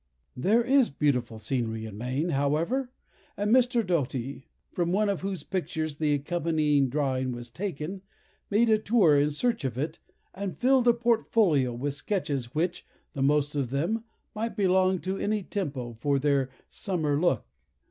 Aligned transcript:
There 0.35 0.63
is 0.63 0.89
beautiful 0.89 1.37
scenery 1.37 1.85
in 1.85 1.95
Maine, 1.95 2.29
however; 2.29 2.89
and 3.37 3.51
Mr. 3.53 3.85
Doughty, 3.85 4.47
from 4.71 4.91
one 4.91 5.09
of 5.09 5.21
whose 5.21 5.43
pictures 5.43 5.97
the 5.97 6.15
accompanying 6.15 6.89
drawing 6.89 7.31
was 7.33 7.51
taken, 7.51 8.01
made 8.49 8.67
a 8.71 8.79
tour 8.79 9.15
in 9.15 9.29
search 9.29 9.63
of 9.63 9.77
it, 9.77 9.99
and 10.33 10.57
filled 10.57 10.87
a 10.87 10.93
portfolio 10.93 11.71
with 11.71 11.93
sketches 11.93 12.55
which 12.55 12.83
(the 13.13 13.21
most 13.21 13.55
of 13.55 13.69
them) 13.69 14.03
might 14.33 14.55
belong 14.55 14.97
to 15.01 15.19
any 15.19 15.43
Tempo 15.43 15.93
for 15.93 16.17
their 16.17 16.49
summer 16.67 17.19
look. 17.19 17.45